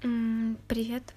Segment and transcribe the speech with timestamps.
[0.00, 1.12] Привет.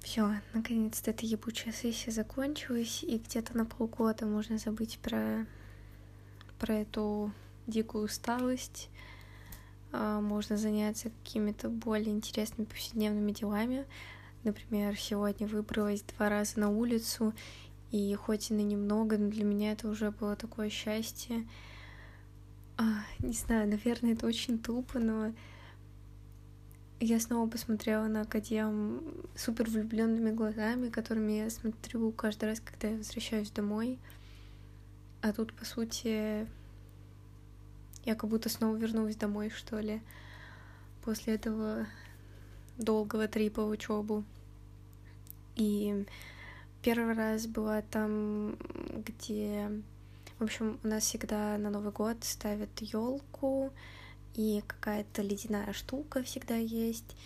[0.00, 5.46] Все, наконец-то эта ебучая сессия закончилась, и где-то на полгода можно забыть про,
[6.58, 7.30] про эту
[7.68, 8.90] дикую усталость.
[9.92, 13.86] А, можно заняться какими-то более интересными повседневными делами.
[14.42, 17.32] Например, сегодня выбралась два раза на улицу,
[17.92, 21.46] и хоть и на немного, но для меня это уже было такое счастье.
[22.76, 25.32] А, не знаю, наверное, это очень тупо, но
[27.00, 29.02] я снова посмотрела на Академ
[29.36, 33.98] супер влюбленными глазами, которыми я смотрю каждый раз, когда я возвращаюсь домой.
[35.20, 36.46] А тут, по сути,
[38.04, 40.00] я как будто снова вернулась домой, что ли,
[41.04, 41.86] после этого
[42.78, 44.24] долгого трипа в учебу.
[45.54, 46.04] И
[46.82, 48.56] первый раз была там,
[49.04, 49.70] где...
[50.38, 53.72] В общем, у нас всегда на Новый год ставят елку,
[54.38, 57.16] и какая-то ледяная штука всегда есть.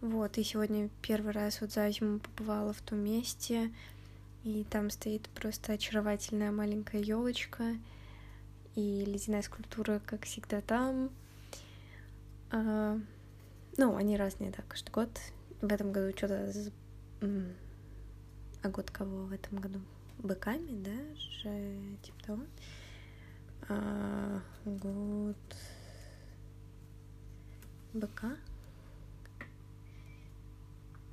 [0.00, 3.70] Вот, и сегодня первый раз вот за зиму побывала в том месте,
[4.42, 7.76] и там стоит просто очаровательная маленькая елочка,
[8.74, 11.10] и ледяная скульптура, как всегда, там.
[12.50, 12.98] А,
[13.76, 15.10] ну, они разные, да, каждый год.
[15.60, 16.50] В этом году что-то...
[18.62, 19.80] А год кого в этом году?
[20.16, 21.14] Быками, да?
[21.14, 22.42] Же, типа того.
[23.68, 25.36] А, год
[27.92, 28.36] быка.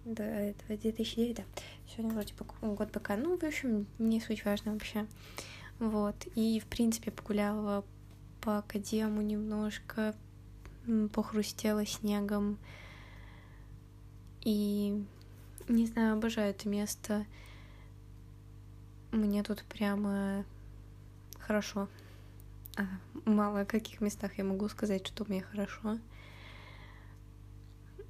[0.06, 1.44] Да, это 2009, да.
[1.88, 3.16] Сегодня вроде бы год быка.
[3.16, 5.06] Ну, в общем, не суть важно вообще.
[5.80, 6.16] Вот.
[6.36, 7.84] И, в принципе, погуляла
[8.42, 10.16] по академу немножко,
[11.14, 12.58] похрустела снегом.
[14.42, 15.04] И,
[15.68, 17.26] не знаю, обожаю это место.
[19.12, 20.46] Мне тут прямо
[21.40, 21.88] хорошо.
[22.78, 22.84] А,
[23.26, 25.98] мало в каких местах я могу сказать, что мне хорошо.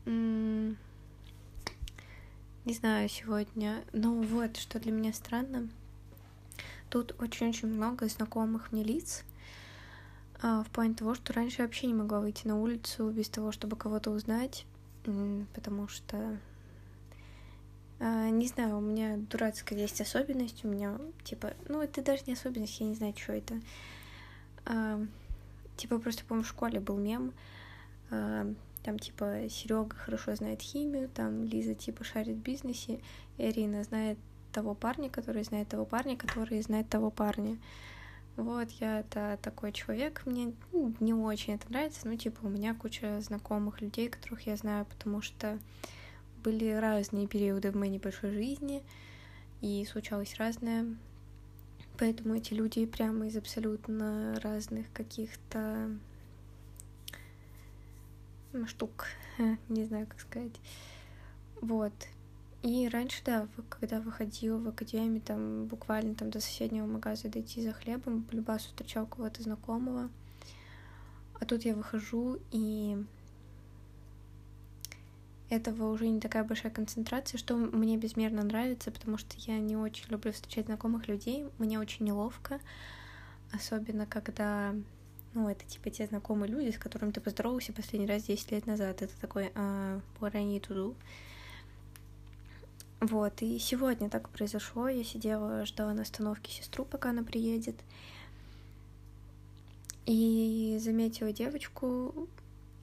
[0.10, 0.76] Не
[2.74, 3.84] знаю сегодня.
[3.94, 5.70] Ну вот, что для меня странно.
[6.90, 9.24] Тут очень-очень много знакомых мне лиц.
[10.42, 13.52] А, в плане того, что раньше я вообще не могла выйти на улицу без того,
[13.52, 14.66] чтобы кого-то узнать.
[15.54, 16.40] Потому что
[18.00, 22.34] а, не знаю, у меня дурацкая есть особенность, у меня, типа, ну, это даже не
[22.34, 23.60] особенность, я не знаю, что это.
[24.66, 25.00] А,
[25.78, 27.34] типа, просто, по-моему, в школе был мем,
[28.84, 33.02] там, типа, Серега хорошо знает химию, там, Лиза, типа, шарит в бизнесе,
[33.38, 34.18] Ирина знает
[34.52, 37.58] того парня, который знает того парня, который знает того парня.
[38.36, 42.74] Вот, я это такой человек, мне ну, не очень это нравится, ну, типа, у меня
[42.74, 45.60] куча знакомых людей, которых я знаю, потому что
[46.42, 48.82] были разные периоды в моей небольшой жизни,
[49.60, 50.86] и случалось разное,
[51.98, 55.92] поэтому эти люди прямо из абсолютно разных каких-то
[58.66, 59.08] штук,
[59.70, 60.60] не знаю, как сказать.
[61.62, 61.94] Вот.
[62.62, 67.72] И раньше, да, когда выходила в академию, там буквально там до соседнего магаза дойти за
[67.72, 70.10] хлебом, по любасу встречал кого-то знакомого.
[71.40, 72.98] А тут я выхожу, и
[75.50, 80.10] этого уже не такая большая концентрация, что мне безмерно нравится, потому что я не очень
[80.10, 82.60] люблю встречать знакомых людей, мне очень неловко,
[83.54, 84.76] особенно когда
[85.34, 89.02] ну, это типа те знакомые люди, с которыми ты поздоровался последний раз 10 лет назад.
[89.02, 90.96] Это такой а, what I need.
[93.02, 94.90] Вот, и сегодня так произошло.
[94.90, 97.76] Я сидела, ждала на остановке сестру, пока она приедет.
[100.06, 102.28] И заметила девочку,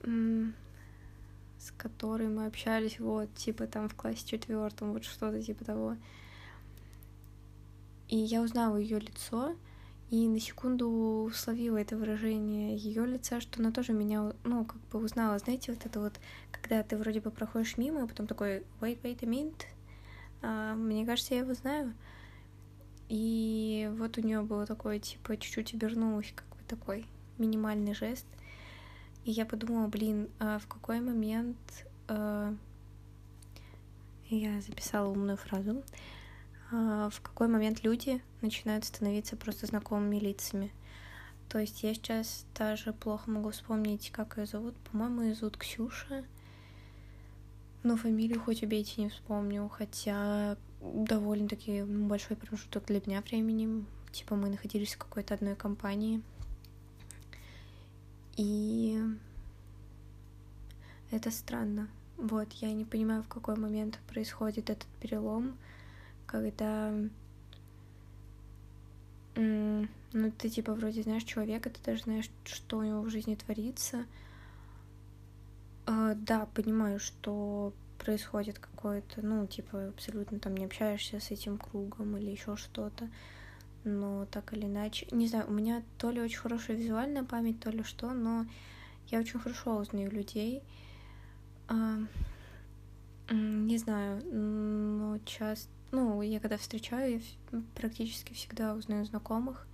[0.01, 5.97] с которой мы общались, вот, типа там в классе четвертом, вот что-то типа того.
[8.07, 9.55] И я узнала ее лицо,
[10.09, 14.99] и на секунду словила это выражение ее лица, что она тоже меня, ну, как бы
[14.99, 15.37] узнала.
[15.37, 16.13] Знаете, вот это вот,
[16.51, 19.65] когда ты вроде бы проходишь мимо, а потом такой, wait, wait a minute,
[20.41, 21.93] а, мне кажется, я его знаю.
[23.09, 27.05] И вот у нее было такое, типа, чуть-чуть обернулось, как бы такой
[27.37, 28.25] минимальный жест.
[29.25, 31.57] И я подумала, блин, а в какой момент...
[32.07, 32.55] А...
[34.29, 35.83] Я записала умную фразу.
[36.71, 40.71] А, в какой момент люди начинают становиться просто знакомыми лицами.
[41.49, 44.75] То есть я сейчас даже плохо могу вспомнить, как ее зовут.
[44.91, 46.25] По-моему, ее зовут Ксюша.
[47.83, 53.85] Но фамилию хоть убейте не вспомню, хотя довольно-таки большой промежуток для меня времени.
[54.11, 56.21] Типа мы находились в какой-то одной компании.
[58.35, 59.01] И
[61.11, 61.87] это странно.
[62.17, 65.55] Вот, я не понимаю, в какой момент происходит этот перелом
[66.27, 66.93] когда
[69.35, 74.05] ну, ты типа вроде знаешь человека, ты даже знаешь, что у него в жизни творится,
[75.85, 82.17] э, да, понимаю, что происходит какое-то, ну, типа, абсолютно там не общаешься с этим кругом
[82.17, 83.09] или еще что-то.
[83.83, 87.69] Но так или иначе, не знаю, у меня то ли очень хорошая визуальная память, то
[87.69, 88.45] ли что, но
[89.09, 90.61] я очень хорошо узнаю людей.
[91.69, 91.97] А,
[93.29, 99.67] не знаю, но часто, ну, я когда встречаю, я практически всегда узнаю знакомых.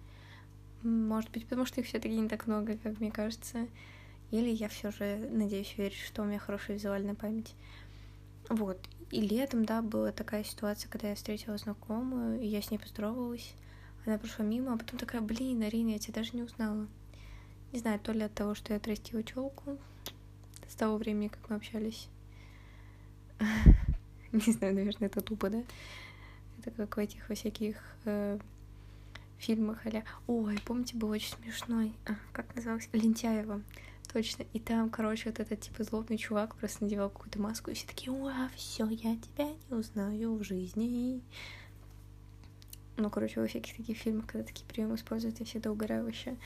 [0.84, 3.68] Может быть, потому что их все-таки не так много, как мне кажется.
[4.32, 7.56] Или я все же надеюсь верить, что у меня хорошая визуальная память.
[8.50, 8.80] Вот.
[9.12, 13.54] И летом, да, была такая ситуация, когда я встретила знакомую, и я с ней поздоровалась.
[14.06, 16.88] Она прошла мимо, а потом такая, блин, Арина, я тебя даже не узнала.
[17.72, 19.78] Не знаю, то ли от того, что я отрастила челку
[20.68, 22.08] с того времени, как мы общались.
[24.32, 25.64] Не знаю, наверное, это тупо, да?
[26.66, 28.40] Это как в этих во всяких э,
[29.38, 31.94] фильмах а Ой, помните, был очень смешной.
[32.06, 32.88] А, как назывался?
[32.94, 33.62] Лентяева.
[34.12, 34.44] Точно.
[34.54, 38.12] И там, короче, вот этот типа злобный чувак просто надевал какую-то маску, и все такие,
[38.12, 41.22] уа, все, я тебя не узнаю в жизни.
[42.96, 46.38] Ну, короче, во всяких таких фильмах, когда такие приемы используют, я всегда угораю вообще.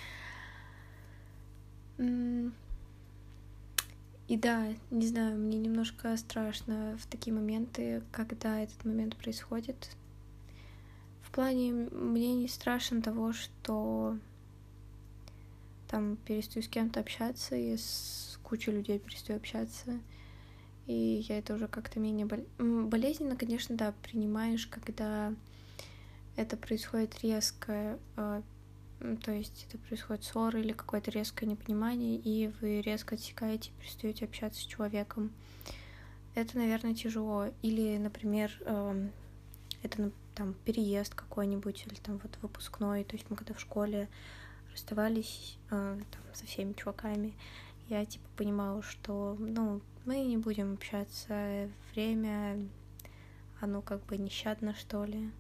[4.28, 9.90] И да, не знаю, мне немножко страшно в такие моменты, когда этот момент происходит.
[11.38, 14.18] Плане мне не страшно того, что
[15.88, 20.00] там перестаю с кем-то общаться, и с кучей людей перестаю общаться.
[20.88, 22.40] И я это уже как-то менее бол...
[22.58, 25.32] болезненно, конечно, да, принимаешь, когда
[26.38, 28.42] это происходит резко, а,
[29.24, 34.26] то есть это происходит ссора или какое-то резкое непонимание, и вы резко отсекаете и перестаете
[34.26, 35.32] общаться с человеком.
[36.34, 37.52] Это, наверное, тяжело.
[37.62, 39.12] Или, например, эм,
[39.84, 43.04] это там переезд какой-нибудь, или там вот выпускной.
[43.04, 44.08] То есть мы когда в школе
[44.72, 47.34] расставались э, там, со всеми чуваками,
[47.90, 52.60] я типа понимала, что ну, мы не будем общаться, время,
[53.60, 55.32] оно как бы нещадно, что ли.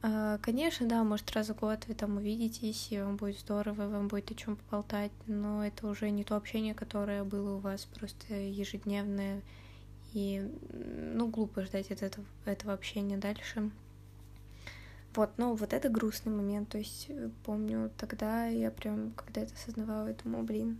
[0.00, 4.06] А, конечно, да, может, раз в год вы там увидитесь, и вам будет здорово, вам
[4.06, 8.34] будет о чем поболтать, но это уже не то общение, которое было у вас просто
[8.34, 9.42] ежедневное,
[10.12, 13.70] и, ну, глупо ждать от этого, этого общения дальше.
[15.14, 19.54] Вот, ну, вот это грустный момент, то есть э, помню тогда я прям, когда это
[19.54, 20.78] осознавала, я думала, блин,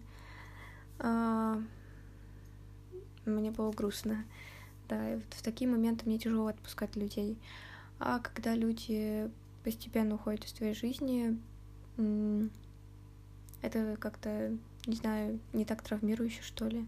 [0.99, 1.61] а...
[3.25, 4.25] мне было грустно,
[4.89, 7.39] да, и вот в такие моменты мне тяжело отпускать людей.
[7.99, 9.31] А когда люди
[9.65, 11.39] постепенно уходят из твоей жизни,
[13.61, 16.87] это как-то, не знаю, не так травмирующе, что ли.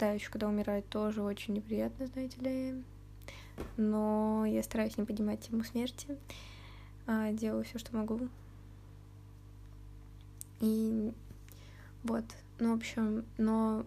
[0.00, 2.82] Да, еще когда умирают, тоже очень неприятно, знаете ли.
[3.76, 6.16] Но я стараюсь не поднимать тему смерти.
[7.06, 8.30] А делаю все, что могу.
[10.60, 11.12] И
[12.02, 12.24] вот,
[12.58, 13.84] ну, в общем, но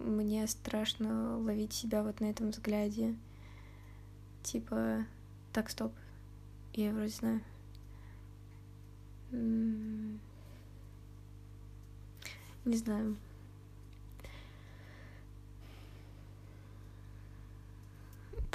[0.00, 3.14] мне страшно ловить себя вот на этом взгляде.
[4.42, 5.06] Типа,
[5.52, 5.92] так, стоп.
[6.72, 7.40] Я вроде знаю.
[9.30, 10.18] Не
[12.64, 13.16] знаю.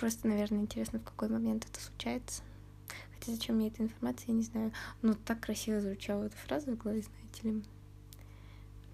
[0.01, 2.41] Просто, наверное, интересно, в какой момент это случается.
[3.13, 4.73] Хотя зачем мне эта информация, я не знаю.
[5.03, 7.63] Но так красиво звучала эта фраза в голове, знаете ли.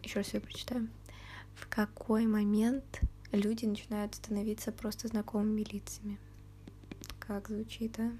[0.04, 0.89] Еще раз ее прочитаю.
[1.56, 3.00] В какой момент
[3.31, 6.19] люди начинают становиться просто знакомыми лицами?
[7.19, 8.11] как звучит, а?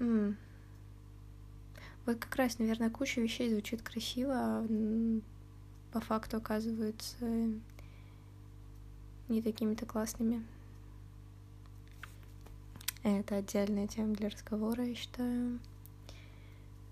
[0.00, 0.36] М-м.
[2.04, 4.66] Вот как раз, наверное, куча вещей звучит красиво, а
[5.92, 7.24] по факту оказываются
[9.28, 10.44] не такими-то классными.
[13.02, 15.58] Это отдельная тема для разговора, я считаю.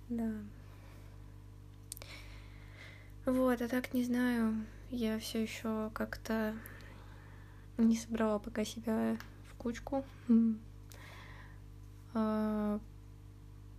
[0.08, 0.32] Да.
[3.24, 4.64] Вот, а так не знаю.
[4.90, 6.54] Я все еще как-то
[7.76, 9.18] не собрала пока себя
[9.58, 10.04] кучку.
[12.14, 12.78] А,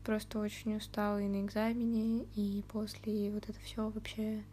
[0.04, 4.44] просто очень устала и на экзамене, и после вот это все вообще,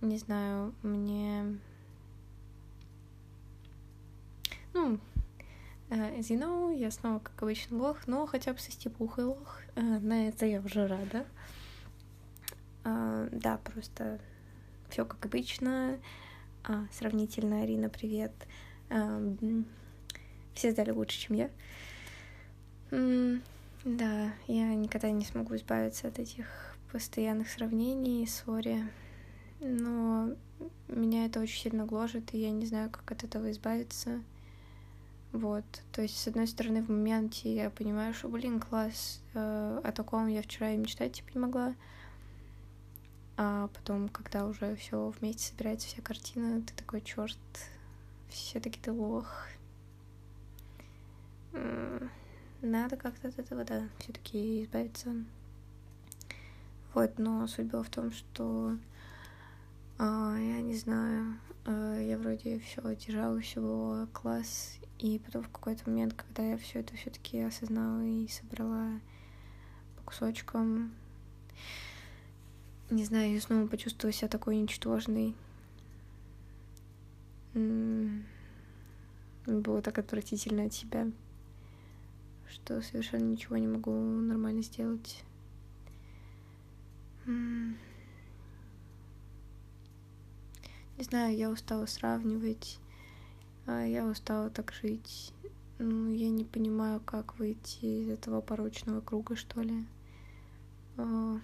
[0.00, 1.58] не знаю, мне...
[4.72, 5.00] Ну,
[5.90, 9.60] you know, я снова, как обычно, лох, но хотя бы со степухой лох.
[9.74, 11.26] Uh, на это я уже рада.
[12.84, 14.20] Uh, да, просто
[14.88, 15.98] все как обычно.
[16.62, 18.32] А, сравнительно, Арина, привет.
[20.54, 21.50] Все сдали лучше, чем я.
[23.84, 26.46] Да, я никогда не смогу избавиться от этих
[26.90, 28.82] постоянных сравнений, сори.
[29.60, 30.30] Но
[30.88, 34.22] меня это очень сильно гложет, и я не знаю, как от этого избавиться.
[35.34, 39.90] Вот, то есть, с одной стороны, в моменте я понимаю, что, блин, класс, э, о
[39.90, 41.74] таком я вчера и мечтать типа не могла.
[43.36, 47.36] А потом, когда уже все вместе собирается, вся картина, ты такой, черт,
[48.28, 49.48] все-таки ты лох.
[52.62, 55.16] Надо как-то от этого, да, все-таки избавиться.
[56.94, 58.78] Вот, но суть была в том, что
[59.98, 65.48] а, я не знаю, а, я вроде все держала, все было класс, и потом в
[65.48, 69.00] какой-то момент, когда я все это все-таки осознала и собрала
[69.96, 70.92] по кусочкам,
[72.90, 75.34] не знаю, я снова почувствовала себя такой ничтожной.
[79.46, 81.10] Было так отвратительно от себя,
[82.48, 85.24] что совершенно ничего не могу нормально сделать.
[87.26, 87.76] Не
[90.98, 92.78] знаю, я устала сравнивать,
[93.66, 95.32] я устала так жить.
[95.78, 99.84] Ну, я не понимаю, как выйти из этого порочного круга, что ли.
[100.96, 101.40] Uh,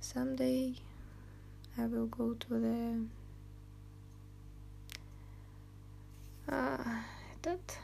[0.00, 0.76] someday
[1.76, 3.08] I will go to the
[6.48, 6.98] uh,
[7.36, 7.78] этот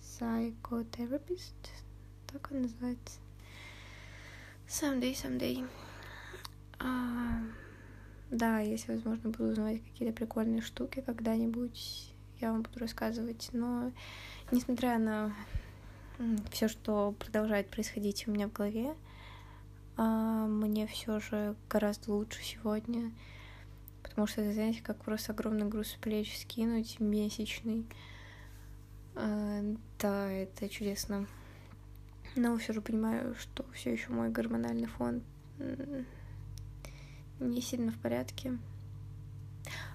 [0.00, 1.54] psychotherapist
[2.32, 3.20] так он называется.
[4.66, 5.68] Someday, someday.
[6.78, 7.42] А,
[8.32, 13.50] да, если, возможно, буду узнавать какие-то прикольные штуки когда-нибудь, я вам буду рассказывать.
[13.52, 13.92] Но,
[14.50, 15.34] несмотря на
[16.50, 18.94] все, что продолжает происходить у меня в голове,
[19.98, 23.12] а, мне все же гораздо лучше сегодня,
[24.02, 27.84] потому что, знаете, как просто огромный груз плеч скинуть месячный.
[29.14, 29.60] А,
[29.98, 31.26] да, это чудесно.
[32.34, 35.22] Но все же понимаю, что все еще мой гормональный фон
[37.50, 38.58] не сильно в порядке.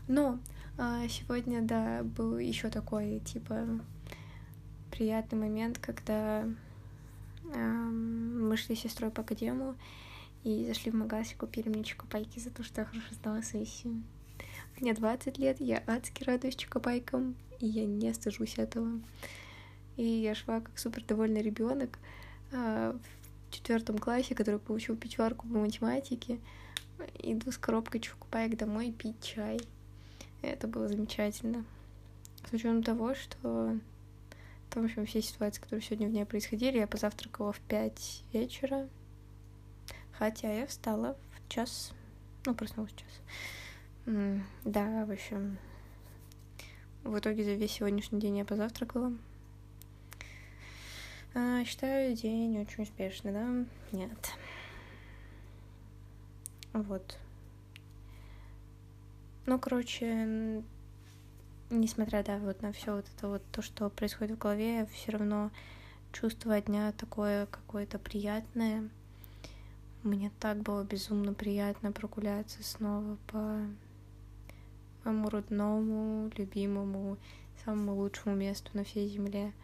[0.07, 0.39] Но
[0.77, 3.67] а, сегодня, да, был еще такой, типа,
[4.91, 6.47] приятный момент, когда
[7.43, 9.75] мы шли с сестрой по академу
[10.43, 14.03] и зашли в магаз и купили мне чокопайки за то, что я хорошо сдала сессию.
[14.79, 18.99] Мне 20 лет, я адски радуюсь чокопайкам, и я не стыжусь этого.
[19.95, 21.97] И я шла как супер довольный ребенок,
[22.51, 22.95] а,
[23.49, 26.39] в четвертом классе, который получил пятерку по математике,
[27.19, 29.59] иду с коробкой чукупаек домой пить чай.
[30.41, 31.65] Это было замечательно.
[32.49, 33.77] С учетом того, что
[34.75, 38.87] в общем, все ситуации, которые сегодня в ней происходили, я позавтракала в пять вечера,
[40.11, 41.93] хотя я встала в час,
[42.45, 44.25] ну, проснулась в час.
[44.63, 45.57] Да, в общем,
[47.03, 49.13] в итоге за весь сегодняшний день я позавтракала.
[51.33, 53.65] А, считаю день очень успешный, да?
[53.91, 54.36] Нет.
[56.83, 57.17] Вот.
[59.45, 60.63] Ну, короче,
[61.69, 65.51] несмотря, да, вот на все вот это вот то, что происходит в голове, все равно
[66.11, 68.89] чувство дня такое какое-то приятное.
[70.03, 73.61] Мне так было безумно приятно прогуляться снова по
[75.03, 77.17] моему родному, любимому,
[77.63, 79.53] самому лучшему месту на всей земле—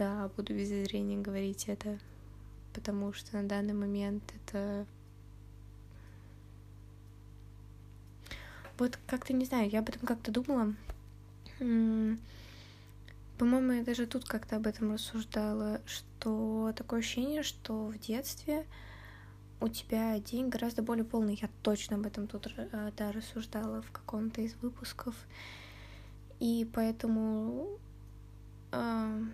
[0.00, 1.98] да, буду без зрения говорить это,
[2.72, 4.86] потому что на данный момент это...
[8.80, 10.74] Вот как-то, не знаю, я об этом как-то думала.
[11.58, 18.64] По-моему, я даже тут как-то об этом рассуждала, что такое ощущение, что в детстве
[19.60, 21.38] у тебя день гораздо более полный.
[21.42, 25.14] Я точно об этом тут э, да, рассуждала в каком-то из выпусков.
[26.38, 27.68] И поэтому
[28.72, 29.24] э,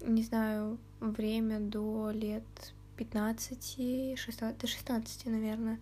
[0.00, 2.42] не знаю, время до лет
[2.96, 5.78] 15, 16, до 16, наверное,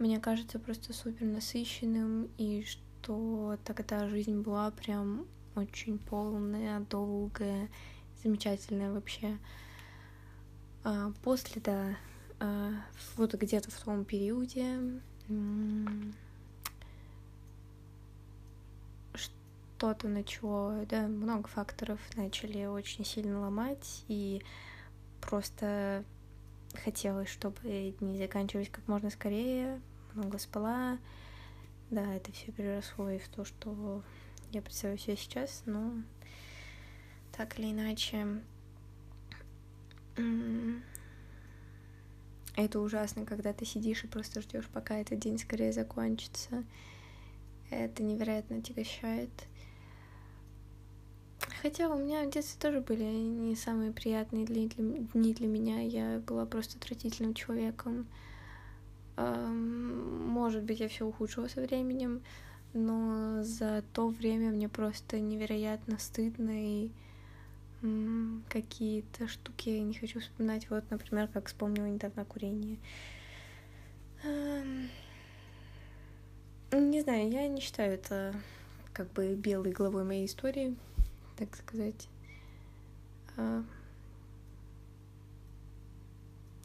[0.00, 7.68] мне кажется просто супер насыщенным, и что тогда жизнь была прям очень полная, долгая,
[8.22, 9.38] замечательная вообще.
[10.84, 11.96] А после, да,
[12.38, 12.72] а,
[13.16, 14.78] вот где-то в том периоде
[19.14, 24.42] что-то начало, да, много факторов начали очень сильно ломать, и
[25.20, 26.04] просто
[26.84, 29.80] хотелось, чтобы дни заканчивались как можно скорее,
[30.14, 30.98] много спала.
[31.90, 34.02] Да, это все переросло и в то, что
[34.52, 35.92] я представляю себе сейчас, но
[37.32, 38.42] так или иначе
[42.56, 46.64] это ужасно, когда ты сидишь и просто ждешь, пока этот день скорее закончится.
[47.70, 49.30] Это невероятно отягощает.
[51.62, 55.80] Хотя у меня в детстве тоже были не самые приятные дни для меня.
[55.80, 58.06] Я была просто отвратительным человеком.
[59.20, 62.22] Может быть, я все ухудшила со временем,
[62.72, 66.90] но за то время мне просто невероятно стыдно и
[68.48, 70.68] какие-то штуки я не хочу вспоминать.
[70.70, 72.78] Вот, например, как вспомнила недавно курение.
[76.72, 78.34] Не знаю, я не считаю это
[78.92, 80.76] как бы белой главой моей истории,
[81.36, 82.08] так сказать.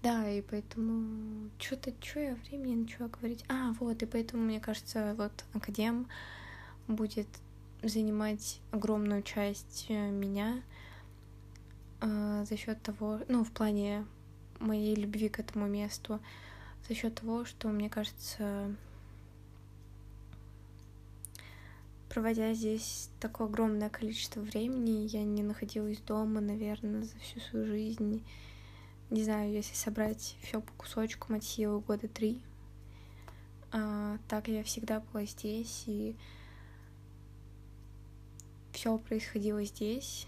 [0.06, 3.44] Да, и поэтому что-то, что я времени начала говорить.
[3.50, 6.08] А, вот, и поэтому, мне кажется, вот академ
[6.88, 7.26] будет
[7.82, 10.62] занимать огромную часть э, меня
[12.02, 14.06] э, за счет того, ну, в плане
[14.60, 16.20] моей любви к этому месту,
[16.88, 18.76] за счет того, что, мне кажется,
[22.10, 28.24] проводя здесь такое огромное количество времени, я не находилась дома, наверное, за всю свою жизнь
[29.10, 32.42] не знаю, если собрать все по кусочку от силы года три,
[33.72, 36.16] а, так я всегда была здесь, и
[38.72, 40.28] все происходило здесь.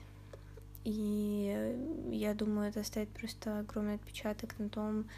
[0.84, 5.10] И я думаю, это оставит просто огромный отпечаток на том,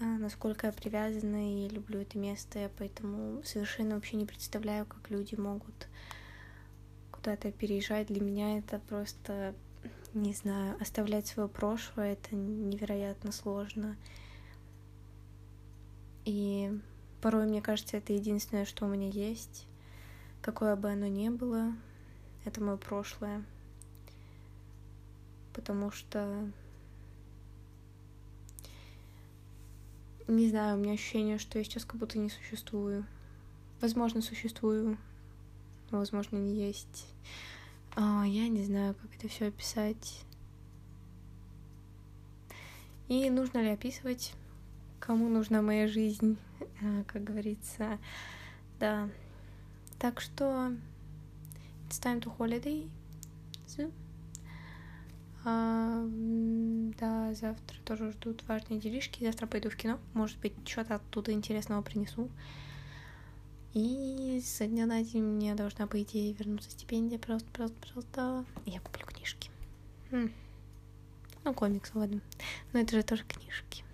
[0.00, 2.58] а, насколько я привязана и люблю это место.
[2.58, 5.88] Я поэтому совершенно вообще не представляю, как люди могут
[7.12, 8.08] куда-то переезжать.
[8.08, 9.54] Для меня это просто
[10.14, 13.96] не знаю, оставлять свое прошлое это невероятно сложно.
[16.24, 16.70] И
[17.20, 19.66] порой, мне кажется, это единственное, что у меня есть.
[20.42, 21.72] Какое бы оно ни было,
[22.44, 23.44] это мое прошлое.
[25.52, 26.50] Потому что...
[30.28, 33.06] Не знаю, у меня ощущение, что я сейчас как будто не существую.
[33.80, 34.98] Возможно, существую,
[35.90, 37.06] но, возможно, не есть.
[37.96, 40.20] А, я не знаю, как это все описать.
[43.08, 44.34] И нужно ли описывать,
[45.00, 46.36] кому нужна моя жизнь,
[46.82, 47.98] а, как говорится.
[48.78, 49.08] Да.
[49.98, 50.72] Так что
[51.88, 52.86] it's time to holiday.
[55.48, 56.04] А,
[56.98, 59.24] да, завтра тоже ждут важные делишки.
[59.24, 59.98] Завтра пойду в кино.
[60.12, 62.28] Может быть, что-то оттуда интересного принесу.
[63.76, 67.18] И со дня на день мне должна, по идее, вернуться стипендия.
[67.18, 68.44] Просто, просто, просто.
[68.64, 69.50] Я куплю книжки.
[70.10, 70.32] Хм.
[71.44, 72.22] Ну, комиксы, ладно.
[72.72, 73.84] Но это же тоже книжки.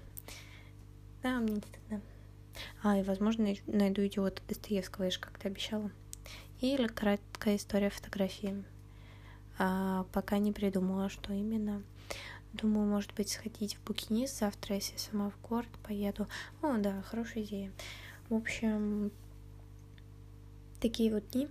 [1.24, 2.00] Да, мне не стыдно.
[2.84, 5.90] А, и, возможно, найду идиота Достоевского, я же как-то обещала.
[6.60, 8.62] Или краткая история фотографии.
[9.58, 11.82] А, пока не придумала, что именно.
[12.52, 16.28] Думаю, может быть, сходить в букинист завтра, если сама в город поеду.
[16.62, 17.72] О, да, хорошая идея.
[18.28, 19.10] В общем,
[20.82, 21.48] такие вот дни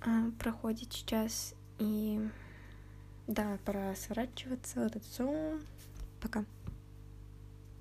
[0.00, 1.54] а, проходит сейчас.
[1.78, 2.20] И
[3.26, 4.80] да, пора сворачиваться.
[4.80, 5.60] Вот это все.
[6.20, 6.44] Пока.